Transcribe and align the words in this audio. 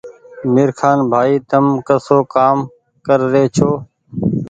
ميرخآن 0.53 0.97
ڀآئي 1.11 1.35
تم 1.49 1.65
ڪسو 1.87 2.17
ڪآم 2.33 2.57
ڪر 3.05 3.19
رهي 3.33 3.45
ڇو 3.55 3.69